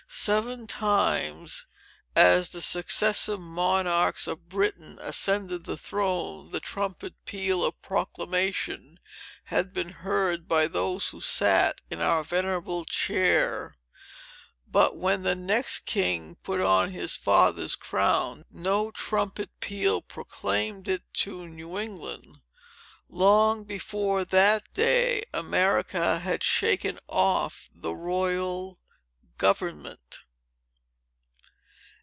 Seven 0.13 0.67
times, 0.67 1.65
as 2.17 2.49
the 2.49 2.59
successive 2.61 3.39
monarchs 3.39 4.27
of 4.27 4.49
Britain 4.49 4.99
ascended 5.01 5.63
the 5.63 5.77
throne, 5.77 6.51
the 6.51 6.59
trumpet 6.59 7.13
peal 7.23 7.63
of 7.63 7.81
proclamation 7.81 8.97
had 9.45 9.71
been 9.71 9.89
heard 9.89 10.49
by 10.49 10.67
those 10.67 11.07
who 11.07 11.21
sat 11.21 11.79
in 11.89 12.01
our 12.01 12.23
venerable 12.25 12.83
chair. 12.83 13.73
But, 14.69 14.97
when 14.97 15.23
the 15.23 15.33
next 15.33 15.85
king 15.85 16.35
put 16.43 16.59
on 16.59 16.91
his 16.91 17.15
father's 17.15 17.77
crown, 17.77 18.43
no 18.51 18.91
trumpet 18.91 19.61
peal 19.61 20.01
proclaimed 20.01 20.89
it 20.89 21.03
to 21.15 21.47
New 21.47 21.79
England! 21.79 22.41
Long 23.07 23.63
before 23.63 24.25
that 24.25 24.73
day, 24.73 25.23
America 25.33 26.19
had 26.19 26.43
shaken 26.43 26.99
off 27.09 27.69
the 27.73 27.95
royal 27.95 28.77
government. 29.37 30.19